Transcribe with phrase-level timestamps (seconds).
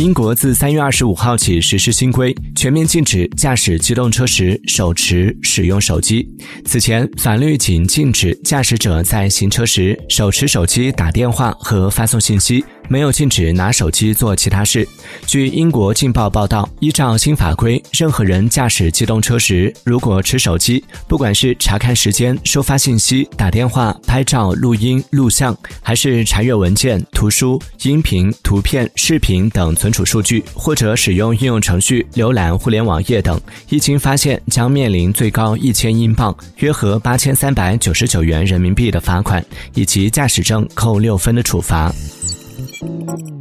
[0.00, 6.26] 英国自三月二十五号起实施新规，全面禁止驾驶机动车时手持使用手机。
[6.64, 12.64] 此前，法律仅禁止驾驶者在行车时手持手机打电话和发送信息。
[12.90, 14.86] 没有禁止拿手机做其他事。
[15.24, 39.44] 据英国《镜报》报道，依照新法规，任何人驾驶机动车时，如果持手机，不管是查看时间、收发信息、打电话、拍照、录音、录像，还是查阅文件、图书、音频、图片、视频等存储数据，或者使用应用程序浏览互联网页等，一经发现，将面临最高一千英镑（约合八千三百九十九元人民币）的罚款，
[39.74, 41.94] 以及驾驶证扣六分的处罚。
[42.82, 43.39] Música